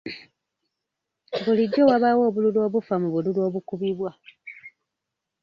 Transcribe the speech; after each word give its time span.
Bulijjo 1.43 1.81
wabaawo 1.89 2.21
obululu 2.29 2.57
obufa 2.67 2.95
mu 3.01 3.07
bululu 3.13 3.39
obukubibwa. 3.47 4.11